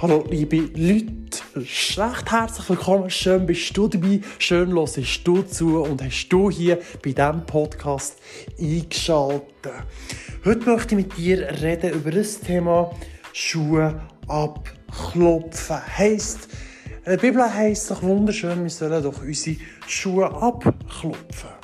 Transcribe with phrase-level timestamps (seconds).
[0.00, 6.00] Hallo liebe Leute, recht herzlich willkommen, schön bist du dabei, schön hörst du zu und
[6.00, 8.16] hast du hier bei diesem Podcast
[8.60, 9.72] eingeschaltet.
[10.44, 12.92] Heute möchte ich mit dir reden über das Thema
[13.32, 15.98] Schuhe abklopfen.
[15.98, 16.46] Heisst,
[17.04, 19.56] in der Bibel heisst es doch wunderschön, wir sollen doch unsere
[19.88, 21.57] Schuhe abklopfen.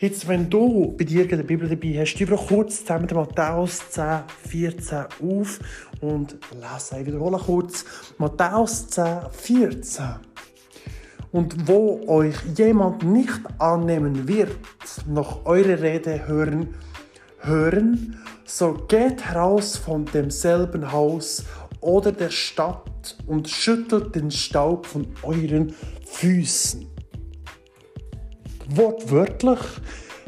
[0.00, 4.20] Jetzt, wenn du bei dir in der Bibel dabei hast, über kurz zusammen Matthäus 10,
[4.48, 5.58] 14 auf
[6.00, 7.84] und lese, ich wiederhole kurz,
[8.16, 10.04] Matthäus 10, 14.
[11.32, 14.56] Und wo euch jemand nicht annehmen wird,
[15.08, 16.76] noch eure Rede hören,
[17.40, 21.44] hören, so geht heraus von demselben Haus
[21.80, 25.74] oder der Stadt und schüttelt den Staub von euren
[26.06, 26.97] Füßen
[28.68, 29.58] wortwörtlich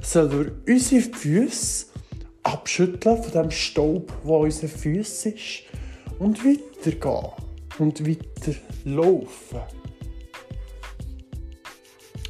[0.03, 0.33] sollen
[0.67, 1.87] wir unsere Füße
[2.43, 5.63] abschütteln von dem Staub, der an unseren Füßen ist
[6.19, 7.33] und weitergehen
[7.79, 9.61] und weiterlaufen.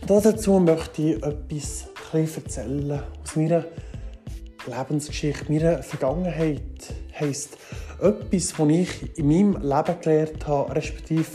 [0.07, 3.65] Dazu möchte ich etwas erzählen aus meiner
[4.67, 6.93] Lebensgeschichte, meiner Vergangenheit.
[7.19, 7.57] Heisst
[8.01, 11.27] etwas, was ich in meinem Leben gelernt habe, respektive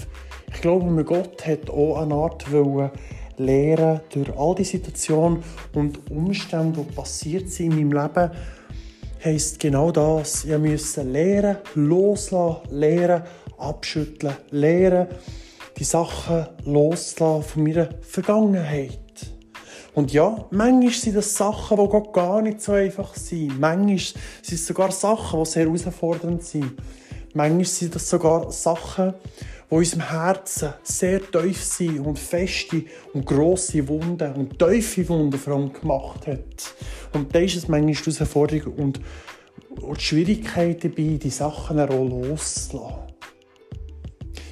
[0.54, 2.90] ich glaube, mir Gott hat auch eine Art wollen,
[3.38, 8.32] lernen durch all die Situationen und Umstände, die passiert sind in meinem Leben,
[9.24, 10.46] heisst genau das.
[10.46, 13.24] Ich musste lernen, loslassen, lernen,
[13.58, 15.08] abschütteln, lernen,
[15.78, 19.00] die Sachen loslassen von meiner Vergangenheit.
[19.96, 23.60] Und ja, manchmal sind das Sachen, die gar nicht so einfach sind.
[23.60, 24.20] Manchmal sind
[24.52, 26.74] es sogar Sachen, die sehr herausfordernd sind.
[27.34, 29.14] Manchmal sind das sogar Sachen,
[29.76, 35.56] wo unserem Herzen sehr tief sind und feste und grosse Wunden und tiefe Wunden vor
[35.56, 36.74] allem gemacht hat.
[37.12, 39.02] Und da ist es manchmal die Herausforderung und,
[39.98, 43.02] die Schwierigkeit dabei, die Sachen auch loszulassen.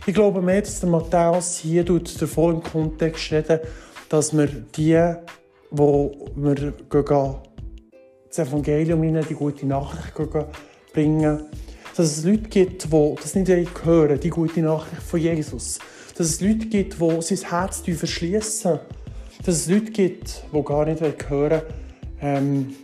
[0.05, 3.61] Ich glaube mehr, dass der Matthäus hier davon im Kontext reden,
[4.09, 5.15] dass wir die,
[5.71, 7.35] wo wir gehen,
[8.27, 10.13] das Evangelium in die gute Nachricht
[10.91, 11.45] bringen,
[11.95, 15.79] dass es Leute gibt, die das nicht hören die gute Nachricht von Jesus.
[16.17, 18.79] Dass es Leute gibt, die sein Herz verschließen.
[19.45, 21.61] Dass es Leute gibt, die gar nicht hören
[22.21, 22.75] ähm,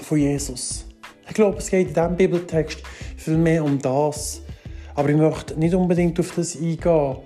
[0.00, 0.84] von Jesus.
[1.26, 2.82] Ich glaube, es geht in diesem Bibeltext
[3.16, 4.42] viel mehr um das.
[4.94, 7.16] Aber ich möchte nicht unbedingt auf das eingehen.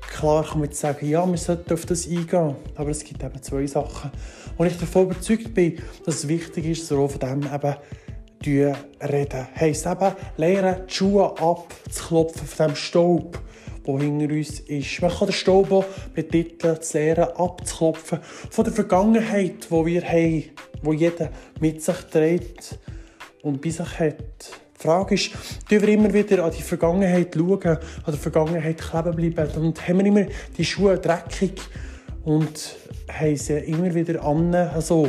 [0.00, 2.56] Klar kann man jetzt sagen, ja, wir sollten auf das eingehen.
[2.74, 4.10] Aber es gibt eben zwei Sachen.
[4.56, 7.74] Und ich davon überzeugt bin, dass es wichtig ist, dass auch von dem eben
[8.46, 9.46] reden.
[9.54, 13.38] Heisst eben, lernen, die Schuhe abzuklopfen von dem Staub,
[13.86, 15.02] der hinter uns ist.
[15.02, 15.84] Man kann den Staub auch
[16.14, 18.20] betiteln, zu lernen, abzuklopfen
[18.50, 20.44] von der Vergangenheit, die wir haben,
[20.82, 21.30] die jeder
[21.60, 22.78] mit sich trägt
[23.42, 24.16] und bei sich hat.
[24.80, 25.32] Die Frage ist,
[25.68, 29.98] tun wir immer wieder an die Vergangenheit schauen, an der Vergangenheit kleben bleiben und haben
[29.98, 30.26] wir immer
[30.56, 31.60] die Schuhe dreckig
[32.24, 32.76] und
[33.12, 35.06] haben sie immer wieder an, also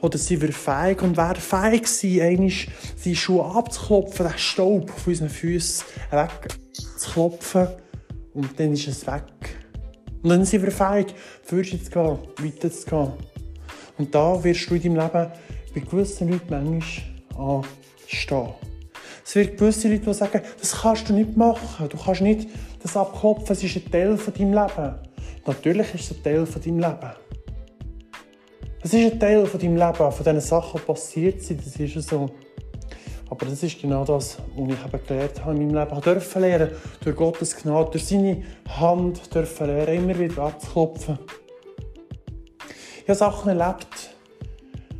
[0.00, 2.52] oder sind wir fähig und wären fähig gewesen, einmal
[2.96, 7.68] seine Schuhe abzuklopfen, den Staub von unseren Füßen wegzuklopfen
[8.34, 9.24] und dann ist es weg.
[10.22, 13.12] Und dann sind wir fähig, vorwärts zu gehen, weiterzugehen.
[13.98, 15.32] Und da wirst du in deinem Leben
[15.74, 17.64] bei gewissen Leuten manchmal
[18.06, 18.48] anstehen.
[19.24, 21.88] Es wird gewisse Leute, die sagen, das kannst du nicht machen.
[21.88, 22.48] Du kannst nicht
[22.82, 24.94] das abklopfen, es ist ein Teil von deinem Leben.
[25.46, 27.27] Natürlich ist es ein Teil von deinem Leben.
[28.80, 31.66] Das ist ein Teil von deinem Leben, von diesen Sachen, die passiert sind.
[31.66, 32.30] Das ist so.
[33.30, 35.98] Aber das ist genau das, was ich eben gelernt habe in meinem Leben.
[35.98, 36.70] Ich durfte lernen,
[37.02, 41.18] durch Gottes Gnade, durch seine Hand dürfen lernen, immer wieder abzuklopfen.
[43.02, 44.14] Ich habe Sachen erlebt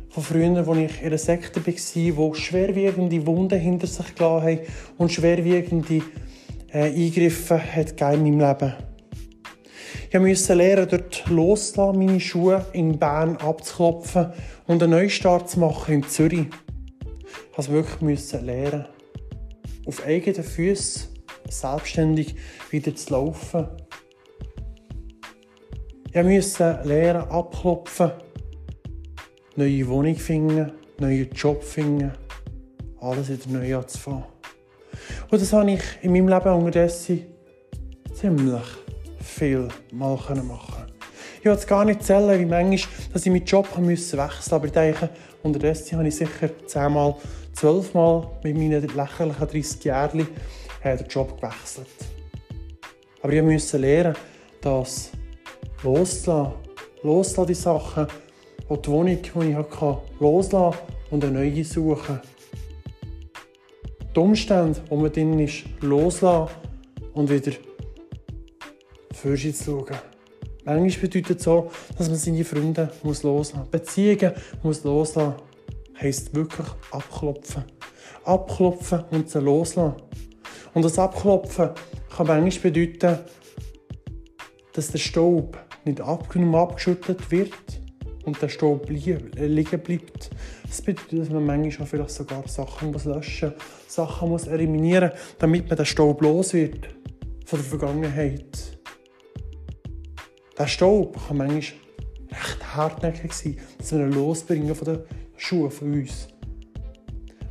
[0.09, 4.59] von früher, als ich in einer Sekte war, die schwerwiegende Wunden hinter sich gelassen haben
[4.97, 6.01] und schwerwiegende
[6.71, 8.88] äh, Eingriffe in meinem Leben
[10.11, 14.33] ich musste lernen, dort loszulassen, meine Schuhe in Bern abzuklopfen
[14.65, 16.47] und einen Neustart zu machen in Zürich.
[17.51, 18.85] Ich musste wirklich lernen,
[19.85, 21.09] auf eigenen Füßen
[21.47, 22.35] selbstständig
[22.71, 23.67] wieder zu laufen.
[26.11, 28.11] Ich musste lernen, abklopfen,
[29.57, 32.13] neue Wohnung finden, neuen Job finden,
[32.99, 34.23] alles wieder neu anzufangen.
[35.29, 37.27] Und das habe ich in meinem Leben unterdessen
[38.11, 38.88] ziemlich
[39.29, 40.85] viel mal machen
[41.41, 44.55] Ich es gar nicht zählen, wie manchmal dass ich meinen Job wechseln musste.
[44.55, 45.09] Aber ich denke,
[45.43, 47.15] unterdessen habe ich sicher zehnmal,
[47.53, 50.27] zwölfmal mit meinen lächerlichen 30 Jahren
[50.83, 51.87] äh, den Job gewechselt.
[53.21, 54.15] Aber ich musste lernen,
[54.61, 55.11] dass
[55.83, 56.53] loslassen,
[57.03, 58.07] loslassen die Sachen,
[58.69, 60.77] und die Wohnung, die ich hatte, loslassen
[61.09, 62.21] und eine neue suchen.
[64.15, 66.53] die Umstände, wo man drin ist, loslassen
[67.13, 67.51] und wieder
[69.19, 69.97] Vorschritt schauen.
[70.63, 73.69] Manchmal bedeutet es so, dass man seine Freunde muss loslassen muss.
[73.69, 74.33] Beziehungen
[74.63, 75.33] muss loslassen.
[75.99, 77.63] Heisst wirklich abklopfen.
[78.23, 79.93] Abklopfen und sie loslassen.
[80.73, 81.71] Und das Abklopfen
[82.15, 83.19] kann manchmal bedeuten,
[84.73, 87.51] dass der Staub nicht abgenommen abgeschüttelt wird
[88.23, 89.31] und der Staub liegen
[89.83, 90.29] bleibt.
[90.65, 95.11] Das bedeutet, dass man manchmal auch vielleicht sogar Sachen muss löschen muss, Sachen muss eliminieren
[95.39, 96.87] damit man den Staub los wird
[97.45, 98.78] von der Vergangenheit.
[100.59, 101.79] Der Staub kann manchmal
[102.31, 105.03] recht hartnäckig sein, dass wir ihn losbringen von den
[105.37, 106.27] Schuhen von uns.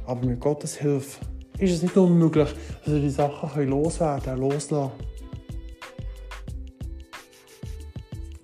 [0.07, 1.21] Aber mit Gottes Hilfe
[1.59, 2.51] ist es nicht unmöglich,
[2.85, 4.93] dass wir die Sachen loswerden können, loslassen.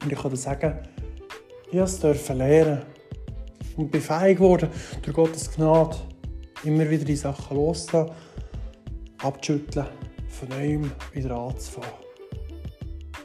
[0.02, 0.78] Und ich kann dir sagen,
[1.70, 2.82] ich durfte lernen
[3.76, 4.70] und bin fähig geworden,
[5.02, 5.96] durch Gottes Gnade
[6.64, 8.14] immer wieder die Sachen loszulassen,
[9.18, 9.86] abzuschütteln,
[10.28, 12.03] von neuem wieder anzufangen.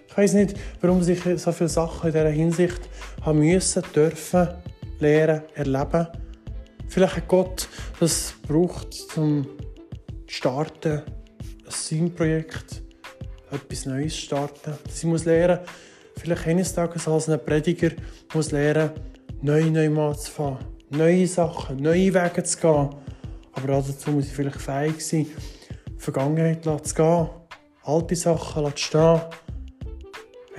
[0.09, 2.89] Ich weiß nicht, warum ich so viele Sachen in dieser Hinsicht
[3.21, 4.49] haben müssen, dürfen,
[4.99, 6.07] lernen, erleben.
[6.87, 7.69] Vielleicht hat Gott
[7.99, 9.45] das gebraucht, um
[10.27, 12.81] zu starten, ein Sim-Projekt,
[13.51, 14.73] etwas Neues zu starten.
[14.89, 15.59] Sie muss lernen,
[16.17, 17.91] vielleicht eines Tages als ein Prediger
[18.33, 18.91] muss lernen,
[19.41, 22.89] neu, neu mal zu fahren, neue Sachen, neue Wege zu gehen.
[23.53, 25.27] Aber dazu muss ich vielleicht fähig sein,
[25.97, 27.29] Vergangenheit zu gehen,
[27.83, 29.21] alte Sachen zu stehen.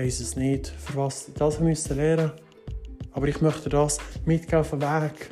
[0.01, 2.33] Weiss es nicht, für was ich das müssen lernen
[3.13, 5.29] Aber ich möchte das mitgeben auf den Weg.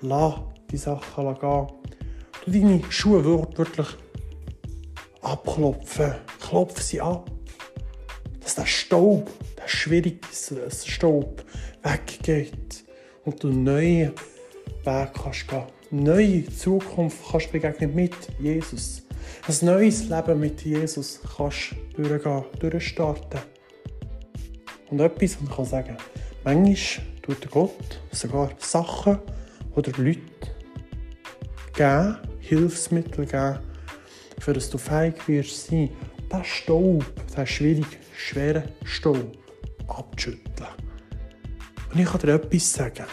[0.00, 0.34] Lass
[0.70, 1.66] die Sachen gehen.
[2.44, 3.88] Du deine Schuhe wirklich
[5.22, 6.14] abklopfen.
[6.40, 7.28] Klopfe sie ab
[8.38, 9.28] dass der Staub,
[9.58, 11.44] der schwierige Staub
[11.82, 12.84] weggeht
[13.24, 14.12] und du neue
[14.84, 15.64] Weg kannst gehen.
[15.90, 19.02] Neue Zukunft kannst begegnen mit Jesus.
[19.48, 23.40] Ein neues Leben mit Jesus kannst durchgehen, durchstarten.
[24.90, 25.96] Und etwas, was ich kann sagen
[26.44, 29.18] manchmal tut Gott sogar Sachen
[29.74, 30.20] oder Leute
[31.74, 33.58] geben, Hilfsmittel geben,
[34.38, 35.88] für dass du fähig wirst sein,
[36.30, 39.38] diesen Staub, diesen schwierigen, schweren Staub
[39.86, 40.68] abzuschütteln.
[41.90, 43.06] Und ich kann dir etwas sagen.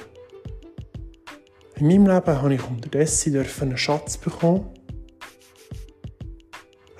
[1.78, 4.66] In meinem Leben habe ich unterdessen einen Schatz bekommen.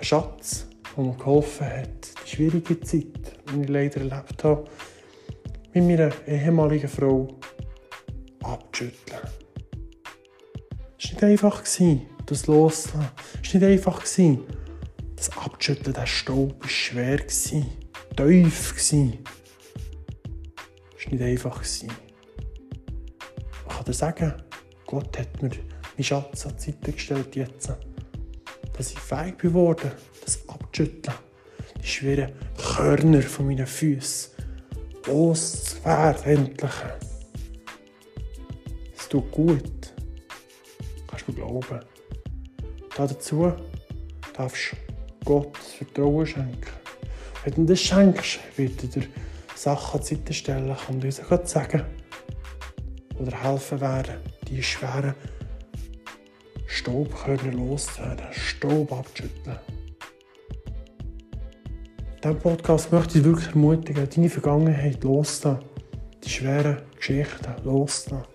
[0.06, 3.08] Schatz, der mir geholfen hat, die schwierige Zeit,
[3.52, 4.70] die ich leider erlebt habe,
[5.74, 7.28] mit meiner ehemaligen Frau
[8.44, 9.20] abzuschütteln.
[11.00, 11.64] Es war nicht einfach,
[12.28, 13.08] das loszulassen.
[13.42, 14.02] Es war nicht einfach,
[15.16, 18.76] das Abschütteln, der Staub war schwer, tief.
[18.78, 19.00] Es war
[21.10, 21.64] nicht einfach.
[21.64, 21.88] Ich
[23.68, 24.34] kann dir sagen,
[24.86, 27.72] Gott hat mir meinen Schatz an die Seite gestellt jetzt,
[28.78, 29.92] dass ich fähig geworden
[30.24, 31.16] das abzuschütteln.
[31.82, 34.32] Die schweren Körner von meinen Füßen
[35.08, 36.72] loszuwerden, endlich.
[38.98, 39.94] Es tut gut.
[41.08, 41.80] Kannst du mir glauben.
[42.98, 43.54] Dazu
[44.36, 46.72] darfst du Gott Vertrauen schenken.
[47.44, 49.08] Wenn du das schenkst, wird er dir
[49.56, 51.84] Sachen zur Seite stellen und uns sagen
[53.20, 54.16] oder helfen werden,
[54.48, 55.14] die schweren
[56.86, 59.58] Staubkörner loszuwerden, Staub abzuschütteln.
[61.98, 65.68] In diesem Podcast möchte ich wirklich ermutigen, deine Vergangenheit loszulassen,
[66.24, 68.28] die schweren Geschichten loszulassen.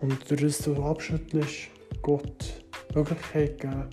[0.00, 1.68] Und durch das du abschüttelst,
[2.02, 3.90] Gott die Möglichkeit geben,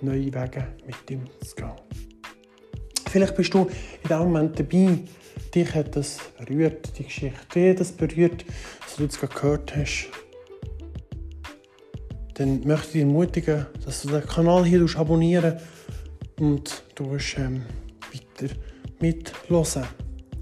[0.00, 1.72] neue Wege mit ihm zu gehen.
[3.10, 3.68] Vielleicht bist du in
[4.04, 4.98] diesem Moment dabei,
[5.52, 8.44] dich hat das berührt, die Geschichte, dich das berührt,
[8.84, 10.27] was du jetzt gehört hast.
[12.38, 15.58] Dann möchte ich dich ermutigen, dass du den Kanal hier abonnieren
[16.38, 17.64] und du ähm,
[18.12, 18.54] weiter
[19.00, 19.88] mithören.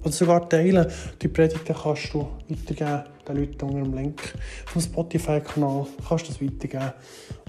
[0.03, 0.87] Oder sogar teilen.
[1.23, 4.35] Die Predigten kannst du weitergeben den Leuten unter dem Link
[4.67, 5.87] vom Spotify-Kanal.
[6.07, 6.93] Kannst du das weitergeben.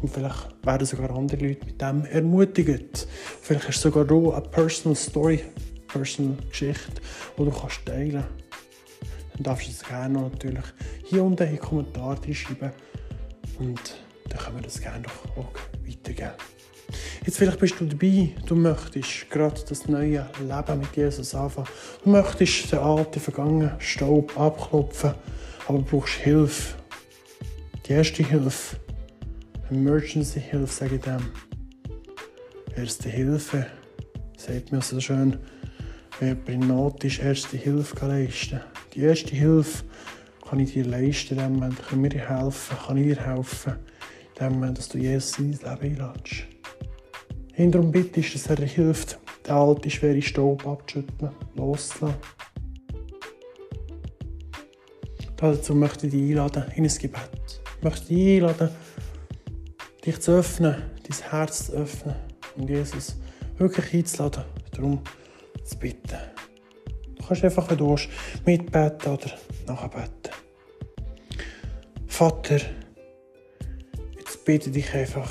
[0.02, 3.06] Und vielleicht werden sogar andere Leute mit dem ermutigt.
[3.42, 5.44] Vielleicht du sogar du eine Personal Story,
[5.90, 7.02] Personal Geschichte,
[7.38, 8.24] die du kannst teilen
[9.34, 10.66] Dann darfst du es gerne natürlich
[11.04, 12.72] hier unten in die Kommentare schreiben.
[13.60, 15.06] Und dann können wir das gerne
[15.36, 15.52] auch
[15.86, 16.34] weitergeben.
[17.26, 21.68] Jetzt vielleicht bist du dabei, du möchtest gerade das neue Leben mit Jesus anfangen.
[22.04, 25.14] Du möchtest den alten, vergangenen Staub abklopfen,
[25.68, 26.76] aber du brauchst Hilfe.
[27.86, 28.78] Die erste Hilfe,
[29.70, 31.32] Emergency Hilfe, sage ich dem.
[32.76, 33.68] Erste Hilfe,
[34.38, 35.38] sagt mir so schön,
[36.20, 38.62] wer bei Not ist, erste Hilfe leisten.
[38.94, 39.84] Die erste Hilfe
[40.48, 43.76] kann ich dir leisten, in dem Moment kann mir helfen, kann ich dir helfen
[44.40, 46.46] dem, dass du Jesus in dein Leben einlädst.
[47.54, 52.20] Hinterher bittest, dass er dir hilft, den alten, schweren Staub abzuschütteln, loszulassen.
[55.38, 57.62] Dazu möchte ich dich einladen in ein Gebet.
[57.78, 58.70] Ich möchte dich einladen,
[60.06, 60.76] dich zu öffnen,
[61.08, 62.16] dein Herz zu öffnen
[62.56, 63.18] und Jesus
[63.58, 65.02] wirklich einzuladen, darum
[65.64, 66.18] zu bitten.
[67.16, 68.10] Du kannst einfach, wenn du willst,
[68.46, 69.32] mitbeten oder
[69.68, 70.32] nachbeten.
[72.08, 72.60] Vater,
[74.48, 75.30] bitte dich einfach,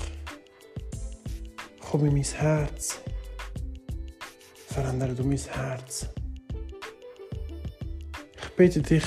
[1.81, 3.01] komm in mein Herz.
[4.67, 6.07] Verändere du mein Herz.
[8.43, 9.05] Ich bitte dich,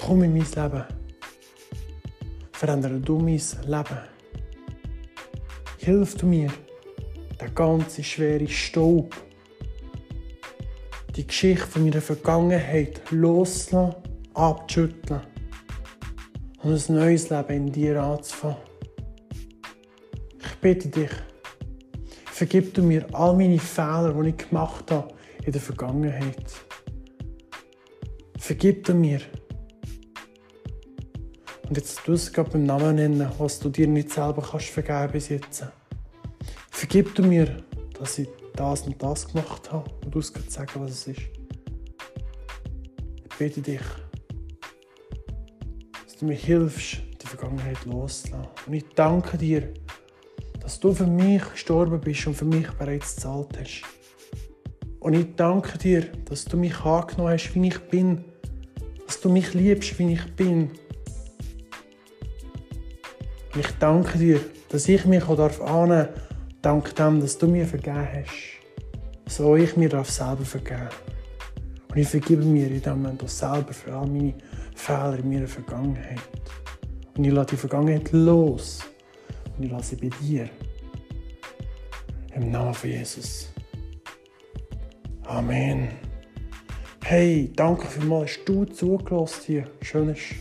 [0.00, 0.84] komm in mein Leben.
[2.52, 3.98] Verändere du mein Leben.
[5.78, 6.52] Hilf du mir,
[7.40, 9.12] der ganze schwere Staub,
[11.16, 13.92] die Geschichte von meiner Vergangenheit loszulassen,
[14.34, 15.29] abzuschütteln
[16.62, 18.56] und ein neues Leben in dir anzufangen.
[20.38, 21.10] Ich bitte dich,
[22.26, 25.14] vergib du mir all meine Fehler, die ich gemacht habe
[25.44, 26.52] in der Vergangenheit.
[28.38, 29.20] Vergib du mir.
[31.68, 35.12] Und jetzt du es gerade beim Namen nennen, was du dir nicht selber kannst vergeben
[35.12, 35.66] bis jetzt.
[36.70, 37.62] Vergib du mir,
[37.98, 41.20] dass ich das und das gemacht habe und du es gerade sagen, was es ist.
[41.20, 41.28] Ich
[43.38, 43.80] bitte dich,
[46.20, 48.46] du mir hilfst, die Vergangenheit loszulassen.
[48.66, 49.72] Und ich danke dir,
[50.60, 53.82] dass du für mich gestorben bist und für mich bereits gezahlt hast.
[55.00, 58.24] Und ich danke dir, dass du mich angenommen hast, wie ich bin.
[59.06, 60.70] Dass du mich liebst, wie ich bin.
[63.54, 66.08] Und ich danke dir, dass ich mich auch annehmen darf,
[66.60, 70.90] dank dem, dass du mir vergeben hast, so ich mir darf selber vergeben.
[71.88, 74.34] Und ich vergebe mir in dem Moment auch selber für all meine
[74.80, 76.20] Fehler in meiner Vergangenheit.
[77.14, 78.80] Und ich lasse die Vergangenheit los.
[79.56, 80.48] Und ich lasse sie bei dir.
[82.34, 83.52] Im Namen von Jesus.
[85.24, 85.88] Amen.
[87.04, 89.70] Hey, danke vielmals, hast du zugelassen hier.
[89.82, 90.34] Schön hast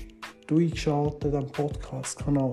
[0.48, 2.52] du eingeschaltet am Podcast-Kanal.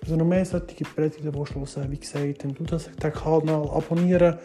[0.00, 3.70] Wenn du noch mehr solche Predigten willst hören wie gesagt, dann du das, den Kanal
[3.70, 4.38] abonnieren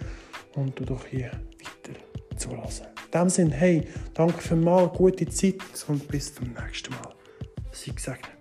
[0.56, 2.00] und du doch hier weiter
[2.38, 2.90] zulassen.
[3.13, 5.56] In dem Sinne, hey, danke für mal, gute Zeit
[5.89, 7.13] und bis zum nächsten Mal.
[7.74, 8.40] Sei gesegnet.